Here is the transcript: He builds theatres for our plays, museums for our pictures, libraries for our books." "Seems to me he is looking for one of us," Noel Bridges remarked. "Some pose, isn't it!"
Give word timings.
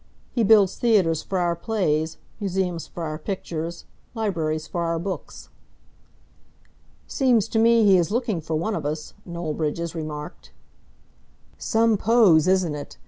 He 0.31 0.43
builds 0.43 0.77
theatres 0.77 1.21
for 1.21 1.37
our 1.37 1.55
plays, 1.55 2.17
museums 2.39 2.87
for 2.87 3.03
our 3.03 3.19
pictures, 3.19 3.85
libraries 4.15 4.65
for 4.65 4.81
our 4.83 4.97
books." 4.97 5.49
"Seems 7.05 7.47
to 7.49 7.59
me 7.59 7.85
he 7.85 7.97
is 7.99 8.09
looking 8.09 8.41
for 8.41 8.55
one 8.55 8.73
of 8.73 8.83
us," 8.83 9.13
Noel 9.27 9.53
Bridges 9.53 9.93
remarked. 9.93 10.53
"Some 11.59 11.97
pose, 11.97 12.47
isn't 12.47 12.73
it!" 12.73 12.97